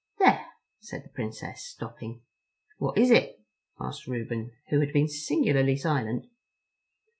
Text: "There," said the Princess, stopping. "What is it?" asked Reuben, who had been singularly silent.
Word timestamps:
"There," 0.17 0.43
said 0.79 1.03
the 1.03 1.09
Princess, 1.13 1.63
stopping. 1.63 2.23
"What 2.79 2.97
is 2.97 3.11
it?" 3.11 3.39
asked 3.79 4.07
Reuben, 4.07 4.51
who 4.69 4.79
had 4.79 4.91
been 4.93 5.07
singularly 5.07 5.77
silent. 5.77 6.25